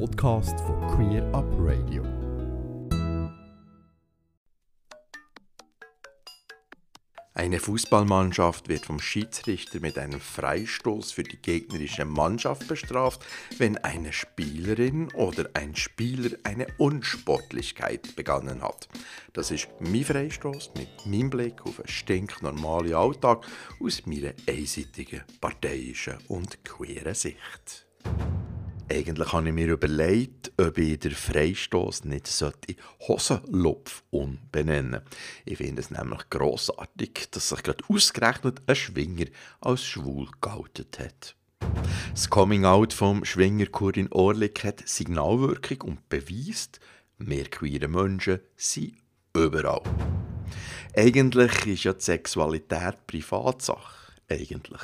Podcast 0.00 0.58
von 0.60 0.80
Queer 0.88 1.22
Up 1.32 1.46
Radio. 1.56 2.02
Eine 7.34 7.60
Fußballmannschaft 7.60 8.68
wird 8.68 8.86
vom 8.86 8.98
Schiedsrichter 8.98 9.78
mit 9.78 9.96
einem 9.96 10.18
Freistoß 10.18 11.12
für 11.12 11.22
die 11.22 11.36
gegnerische 11.36 12.04
Mannschaft 12.04 12.66
bestraft, 12.66 13.24
wenn 13.58 13.78
eine 13.78 14.12
Spielerin 14.12 15.12
oder 15.14 15.48
ein 15.54 15.76
Spieler 15.76 16.36
eine 16.42 16.66
Unsportlichkeit 16.78 18.16
begangen 18.16 18.62
hat. 18.62 18.88
Das 19.32 19.52
ist 19.52 19.68
mein 19.78 20.04
Freistoß 20.04 20.72
mit 20.76 21.06
meinem 21.06 21.30
Blick 21.30 21.64
auf 21.64 21.78
einen 21.78 21.88
stinknormalen 21.88 22.94
Alltag 22.94 23.46
aus 23.80 24.04
meiner 24.06 24.32
einseitigen, 24.48 25.22
parteiischen 25.40 26.18
und 26.26 26.64
queeren 26.64 27.14
Sicht. 27.14 27.86
Eigentlich 28.90 29.32
habe 29.32 29.48
ich 29.48 29.54
mir 29.54 29.68
überlegt, 29.68 30.52
ob 30.58 30.76
ich 30.76 30.98
den 30.98 31.12
Freistoß 31.12 32.04
nicht 32.04 32.28
Hosenlupf 33.00 34.02
umbenennen 34.10 35.00
Ich 35.46 35.56
finde 35.56 35.80
es 35.80 35.90
nämlich 35.90 36.28
grossartig, 36.28 37.30
dass 37.30 37.48
sich 37.48 37.62
gerade 37.62 37.82
ausgerechnet 37.88 38.60
ein 38.66 38.76
Schwinger 38.76 39.26
als 39.60 39.84
schwul 39.84 40.28
geoutet 40.40 40.98
hat. 40.98 41.34
Das 42.12 42.28
Coming-out 42.28 42.92
vom 42.92 43.24
Schwinger 43.24 43.66
Kurin 43.66 44.12
Orlik 44.12 44.64
hat 44.64 44.86
Signalwirkung 44.86 45.80
und 45.80 46.08
beweist, 46.10 46.78
mehr 47.16 47.46
queere 47.46 47.88
Menschen 47.88 48.40
sind 48.54 48.96
überall. 49.34 49.82
Eigentlich 50.94 51.66
ist 51.66 51.84
ja 51.84 51.94
die 51.94 52.04
Sexualität 52.04 53.06
Privatsache. 53.06 54.12
Eigentlich. 54.28 54.82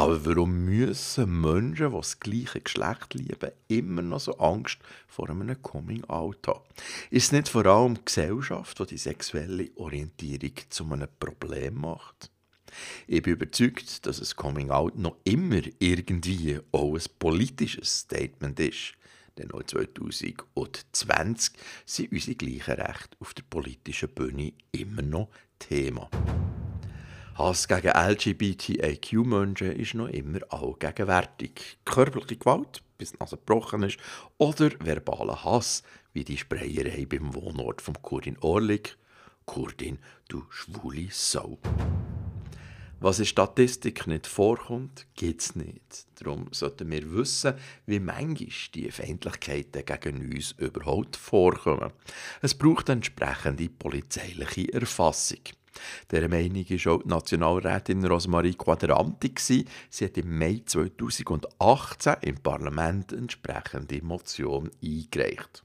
Aber 0.00 0.24
warum 0.24 0.64
müssen 0.64 1.42
Menschen, 1.42 1.90
die 1.90 1.96
das 1.96 2.18
gleiche 2.20 2.62
Geschlecht 2.62 3.12
lieben, 3.12 3.50
immer 3.68 4.00
noch 4.00 4.20
so 4.20 4.32
Angst 4.38 4.78
vor 5.06 5.28
einem 5.28 5.60
Coming-out 5.60 6.46
haben? 6.46 6.64
Ist 7.10 7.26
es 7.26 7.32
nicht 7.32 7.50
vor 7.50 7.66
allem 7.66 7.96
die 7.96 8.04
Gesellschaft, 8.06 8.78
die 8.78 8.86
die 8.86 8.96
sexuelle 8.96 9.70
Orientierung 9.76 10.54
zu 10.70 10.90
einem 10.90 11.06
Problem 11.18 11.82
macht? 11.82 12.30
Ich 13.08 13.20
bin 13.20 13.34
überzeugt, 13.34 14.06
dass 14.06 14.22
ein 14.22 14.36
Coming-out 14.36 14.96
noch 14.96 15.16
immer 15.24 15.60
irgendwie 15.78 16.58
auch 16.72 16.94
ein 16.94 17.02
politisches 17.18 17.98
Statement 17.98 18.58
ist. 18.58 18.94
Denn 19.36 19.50
auch 19.50 19.64
2020 19.64 21.52
sind 21.84 22.10
unsere 22.10 22.36
gleichen 22.36 22.80
Rechte 22.80 23.18
auf 23.20 23.34
der 23.34 23.42
politischen 23.42 24.08
Bühne 24.08 24.54
immer 24.72 25.02
noch 25.02 25.28
Thema. 25.58 26.08
Hass 27.34 27.68
gegen 27.68 27.92
LGBTIQ-Menschen 27.92 29.72
ist 29.72 29.94
noch 29.94 30.08
immer 30.08 30.40
allgegenwärtig. 30.50 31.78
Körperliche 31.84 32.36
Gewalt, 32.36 32.82
bis 32.98 33.12
die 33.12 33.18
Nase 33.18 33.36
gebrochen 33.36 33.82
ist, 33.84 33.98
oder 34.38 34.70
verbaler 34.80 35.44
Hass, 35.44 35.82
wie 36.12 36.24
die 36.24 36.36
Sprayerei 36.36 37.06
beim 37.06 37.34
Wohnort 37.34 37.80
von 37.80 37.94
Kurdin 38.02 38.36
Orlik. 38.40 38.96
Kurdin, 39.46 39.98
du 40.28 40.44
schwule 40.50 41.08
Sau. 41.10 41.58
Was 43.02 43.18
in 43.18 43.24
Statistik 43.24 44.06
nicht 44.06 44.26
vorkommt, 44.26 45.06
gibt 45.14 45.40
es 45.40 45.56
nicht. 45.56 46.06
Darum 46.16 46.48
sollten 46.50 46.90
wir 46.90 47.10
wissen, 47.12 47.54
wie 47.86 47.98
manchmal 47.98 48.48
die 48.74 48.90
Feindlichkeiten 48.90 49.86
gegen 49.86 50.30
uns 50.30 50.52
überhaupt 50.58 51.16
vorkommen. 51.16 51.94
Es 52.42 52.54
braucht 52.54 52.90
entsprechende 52.90 53.70
polizeiliche 53.70 54.70
Erfassung. 54.74 55.40
Dieser 56.10 56.28
Meinung 56.28 56.68
war 56.68 56.92
auch 56.92 57.02
die 57.02 57.08
Nationalrätin 57.08 58.04
Rosmarie 58.04 58.54
Quadranti. 58.54 59.34
Sie 59.38 60.04
hat 60.04 60.18
im 60.18 60.38
Mai 60.38 60.62
2018 60.64 62.16
im 62.22 62.36
Parlament 62.36 63.12
entsprechende 63.12 64.02
Motion 64.02 64.70
eingereicht. 64.82 65.64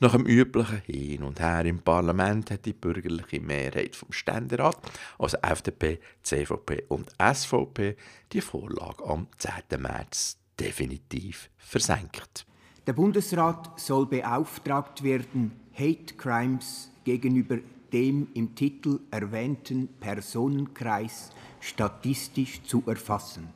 Nach 0.00 0.12
dem 0.12 0.26
üblichen 0.26 0.82
Hin 0.84 1.22
und 1.22 1.40
Her 1.40 1.64
im 1.64 1.80
Parlament 1.80 2.50
hat 2.50 2.66
die 2.66 2.72
bürgerliche 2.72 3.40
Mehrheit 3.40 3.96
vom 3.96 4.12
Ständerat, 4.12 4.76
also 5.18 5.38
FDP, 5.38 6.00
CVP 6.22 6.84
und 6.88 7.10
SVP, 7.18 7.96
die 8.32 8.40
Vorlage 8.40 9.04
am 9.04 9.28
10. 9.38 9.80
März 9.80 10.38
definitiv 10.58 11.50
versenkt. 11.56 12.46
Der 12.86 12.92
Bundesrat 12.92 13.80
soll 13.80 14.06
beauftragt 14.06 15.02
werden, 15.02 15.52
Hate 15.72 16.14
Crimes 16.16 16.90
gegenüber 17.04 17.58
dem 17.94 18.26
im 18.34 18.56
Titel 18.56 18.98
erwähnten 19.12 19.88
Personenkreis 20.00 21.30
statistisch 21.60 22.60
zu 22.64 22.82
erfassen. 22.86 23.48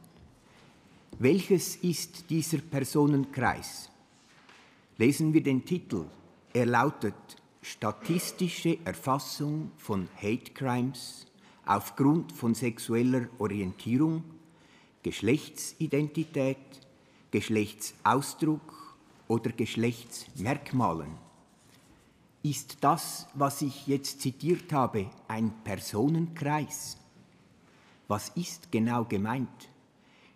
Welches 1.19 1.75
ist 1.77 2.31
dieser 2.31 2.59
Personenkreis? 2.59 3.91
Lesen 4.97 5.35
wir 5.35 5.43
den 5.43 5.65
Titel. 5.65 6.05
Er 6.55 6.67
lautet 6.67 7.15
Statistische 7.61 8.79
Erfassung 8.85 9.73
von 9.77 10.09
Hate 10.17 10.53
Crimes 10.55 11.27
aufgrund 11.67 12.31
von 12.33 12.55
sexueller 12.55 13.29
Orientierung, 13.39 14.23
Geschlechtsidentität, 15.03 16.57
Geschlechtsausdruck 17.33 18.97
oder 19.27 19.51
Geschlechtsmerkmalen. 19.51 21.28
Ist 22.43 22.79
das, 22.83 23.27
was 23.35 23.63
ich 23.63 23.87
jetzt 23.89 24.21
zitiert 24.21 24.73
habe, 24.73 25.11
ein 25.27 25.53
Personenkreis? 25.65 26.97
Was 28.07 28.29
ist 28.31 28.71
genau 28.71 29.05
gemeint? 29.05 29.69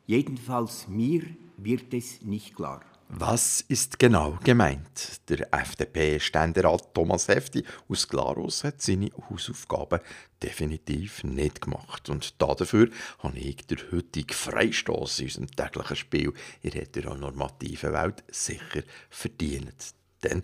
Jedenfalls 0.07 0.89
mir 0.89 1.23
wird 1.57 1.95
es 1.95 2.23
nicht 2.23 2.57
klar. 2.57 2.83
Was 3.09 3.61
ist 3.61 3.99
genau 3.99 4.39
gemeint? 4.43 5.21
Der 5.29 5.53
FDP-Ständerat 5.53 6.95
Thomas 6.95 7.29
Hefti 7.29 7.63
aus 7.87 8.09
Glarus 8.09 8.65
hat 8.65 8.81
seine 8.81 9.11
Hausaufgaben 9.29 10.01
definitiv 10.43 11.23
nicht 11.23 11.61
gemacht. 11.61 12.09
Und 12.09 12.41
dafür 12.41 12.89
habe 13.19 13.39
ich 13.39 13.67
den 13.67 13.79
heutigen 13.93 14.33
Freistoß 14.33 15.21
in 15.21 15.27
unserem 15.27 15.51
täglichen 15.51 15.97
Spiel 15.97 16.33
in 16.63 16.73
der 16.73 17.15
normativen 17.15 17.93
Welt 17.93 18.25
sicher 18.31 18.83
verdient. 19.11 19.95
Denn 20.23 20.43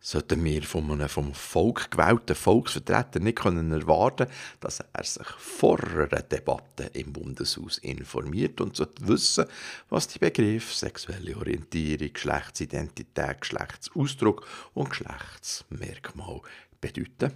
sollten 0.00 0.42
wir 0.44 0.62
von 0.62 0.90
einem 0.90 1.08
vom 1.08 1.34
Volk 1.34 1.90
gewählten 1.90 2.34
Volksvertreter 2.34 3.20
nicht 3.20 3.38
können 3.38 3.70
erwarten 3.70 4.26
dass 4.60 4.80
er 4.80 5.04
sich 5.04 5.26
vor 5.26 5.78
einer 5.78 6.22
Debatte 6.22 6.90
im 6.94 7.12
Bundeshaus 7.12 7.78
informiert 7.78 8.60
und 8.60 8.76
sollte 8.76 9.06
wissen, 9.06 9.44
was 9.90 10.08
die 10.08 10.18
Begriffe 10.18 10.74
sexuelle 10.74 11.36
Orientierung, 11.36 12.12
Geschlechtsidentität, 12.12 13.42
Geschlechtsausdruck 13.42 14.46
und 14.74 14.90
Geschlechtsmerkmal 14.90 16.40
bedeuten. 16.80 17.32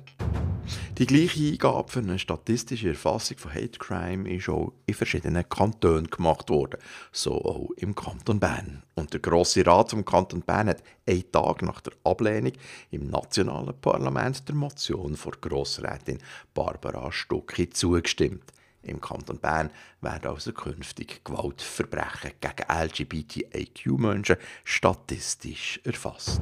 Die 0.96 1.06
gleiche 1.06 1.44
Eingabe 1.44 1.90
für 1.90 1.98
eine 1.98 2.18
statistische 2.18 2.88
Erfassung 2.88 3.36
von 3.36 3.52
Hate 3.52 3.78
Crime 3.78 4.30
ist 4.30 4.48
auch 4.48 4.72
in 4.86 4.94
verschiedenen 4.94 5.46
Kantonen 5.48 6.08
gemacht 6.08 6.48
worden, 6.48 6.80
so 7.12 7.32
auch 7.32 7.70
im 7.76 7.94
Kanton 7.94 8.40
Bern. 8.40 8.82
Und 8.94 9.12
der 9.12 9.20
Grosse 9.20 9.66
Rat 9.66 9.90
vom 9.90 10.04
Kanton 10.04 10.40
Bern 10.40 10.68
hat 10.68 10.82
einen 11.06 11.30
Tag 11.30 11.62
nach 11.62 11.80
der 11.80 11.92
Ablehnung 12.04 12.52
im 12.90 13.08
nationalen 13.08 13.78
Parlament 13.80 14.48
der 14.48 14.54
Motion 14.54 15.16
von 15.16 15.34
Grossrätin 15.40 16.18
Barbara 16.54 17.12
Stucki 17.12 17.68
zugestimmt. 17.68 18.52
Im 18.82 19.00
Kanton 19.00 19.38
Bern 19.38 19.70
werden 20.00 20.30
also 20.30 20.52
künftig 20.52 21.24
Gewaltverbrechen 21.24 22.32
gegen 22.40 22.70
LGBTIQ-Menschen 22.70 24.36
statistisch 24.64 25.80
erfasst. 25.84 26.40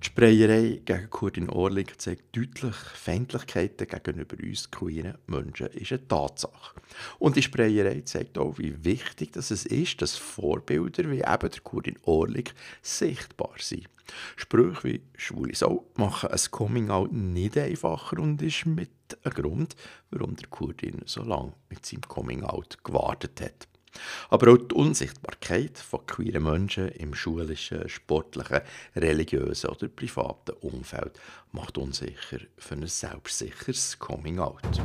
Die 0.00 0.06
Sprayerei 0.06 0.80
gegen 0.84 1.10
Kurdin 1.10 1.50
Orlik 1.50 2.00
zeigt 2.00 2.36
deutlich 2.36 2.74
Feindlichkeiten 2.74 3.88
gegenüber 3.88 4.36
uns 4.40 4.70
queeren 4.70 5.18
Menschen 5.26 5.66
ist 5.68 5.90
eine 5.90 6.06
Tatsache. 6.06 6.80
Und 7.18 7.34
die 7.34 7.42
Sprayerei 7.42 8.02
zeigt 8.02 8.38
auch, 8.38 8.58
wie 8.58 8.84
wichtig 8.84 9.34
es 9.34 9.50
ist, 9.50 10.00
dass 10.00 10.16
Vorbilder 10.16 11.10
wie 11.10 11.24
eben 11.24 11.50
der 11.50 11.60
Kurdin 11.64 11.98
Orlik 12.02 12.54
sichtbar 12.80 13.54
sind. 13.58 13.88
Sprüche 14.36 14.84
wie 14.84 15.02
«Schwule 15.16 15.56
Sau» 15.56 15.84
machen 15.96 16.30
ein 16.30 16.40
Coming-out 16.48 17.12
nicht 17.12 17.58
einfacher 17.58 18.20
und 18.20 18.40
ist 18.40 18.66
mit 18.66 18.90
ein 19.24 19.32
Grund, 19.32 19.74
warum 20.10 20.36
der 20.36 20.46
Kurdin 20.46 21.02
so 21.06 21.24
lange 21.24 21.54
mit 21.70 21.84
seinem 21.84 22.02
Coming-out 22.02 22.84
gewartet 22.84 23.40
hat. 23.40 23.68
Aber 24.30 24.52
auch 24.52 24.58
die 24.58 24.74
Unsichtbarkeit 24.74 25.78
von 25.78 26.06
queeren 26.06 26.44
Menschen 26.44 26.88
im 26.88 27.14
schulischen, 27.14 27.88
sportlichen, 27.88 28.60
religiösen 28.96 29.70
oder 29.70 29.88
privaten 29.88 30.52
Umfeld 30.60 31.18
macht 31.52 31.78
unsicher 31.78 32.38
für 32.56 32.74
ein 32.74 32.86
selbstsicheres 32.86 33.98
Coming-out. 33.98 34.82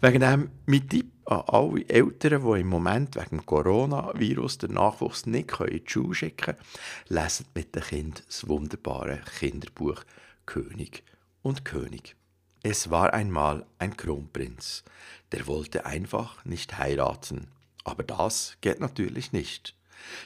Wegen 0.00 0.20
dem 0.20 0.50
mein 0.66 0.88
Tipp 0.88 1.12
an 1.24 1.42
alle 1.46 1.88
Eltern, 1.88 2.42
die 2.42 2.60
im 2.60 2.68
Moment 2.68 3.16
wegen 3.16 3.38
dem 3.38 3.46
Coronavirus 3.46 4.58
den 4.58 4.74
Nachwuchs 4.74 5.26
nicht 5.26 5.60
in 5.60 5.66
die 5.66 5.84
Schule 5.86 6.14
schicken 6.14 6.36
können, 6.36 6.58
lesen 7.08 7.46
mit 7.54 7.74
den 7.74 7.82
Kindern 7.82 8.24
das 8.26 8.48
wunderbare 8.48 9.20
Kinderbuch 9.38 10.02
König 10.46 11.04
und 11.42 11.64
König. 11.64 12.16
Es 12.64 12.90
war 12.90 13.12
einmal 13.12 13.66
ein 13.78 13.96
Kronprinz, 13.96 14.84
der 15.32 15.46
wollte 15.46 15.86
einfach 15.86 16.44
nicht 16.44 16.78
heiraten 16.78 17.48
aber 17.84 18.02
das 18.02 18.56
geht 18.60 18.80
natürlich 18.80 19.32
nicht. 19.32 19.74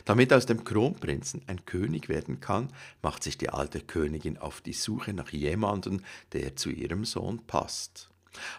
Damit 0.05 0.33
aus 0.33 0.47
dem 0.47 0.65
Kronprinzen 0.65 1.43
ein 1.47 1.65
König 1.65 2.09
werden 2.09 2.41
kann, 2.41 2.73
macht 3.03 3.23
sich 3.23 3.37
die 3.39 3.51
alte 3.51 3.81
Königin 3.81 4.39
auf 4.39 4.61
die 4.61 4.73
Suche 4.73 5.13
nach 5.13 5.31
jemandem, 5.31 6.01
der 6.33 6.57
zu 6.57 6.71
ihrem 6.71 7.05
Sohn 7.05 7.47
passt. 7.47 8.09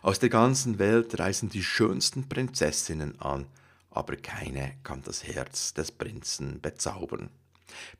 Aus 0.01 0.19
der 0.19 0.29
ganzen 0.29 0.79
Welt 0.79 1.19
reisen 1.19 1.49
die 1.49 1.63
schönsten 1.63 2.27
Prinzessinnen 2.27 3.19
an, 3.19 3.47
aber 3.89 4.15
keine 4.15 4.73
kann 4.83 5.01
das 5.03 5.23
Herz 5.23 5.73
des 5.73 5.91
Prinzen 5.91 6.61
bezaubern, 6.61 7.29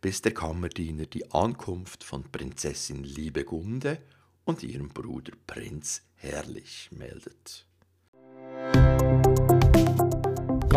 bis 0.01 0.21
der 0.21 0.33
Kammerdiener 0.33 1.05
die 1.05 1.31
Ankunft 1.31 2.03
von 2.03 2.23
Prinzessin 2.31 3.03
Liebegunde 3.03 3.99
und 4.44 4.63
ihrem 4.63 4.89
Bruder 4.89 5.33
Prinz 5.45 6.01
Herrlich 6.15 6.89
meldet. 6.91 7.65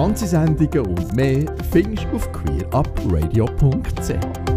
Ganze 0.00 0.26
Sendungen 0.26 0.96
und 0.96 1.14
mehr 1.14 1.44
findest 1.70 2.06
du 2.10 2.16
auf 2.16 2.32
queerupradio.ch. 2.32 4.49